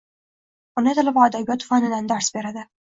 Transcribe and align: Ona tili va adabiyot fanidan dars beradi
Ona 0.83 0.95
tili 1.01 1.15
va 1.19 1.29
adabiyot 1.29 1.69
fanidan 1.71 2.13
dars 2.15 2.37
beradi 2.41 2.71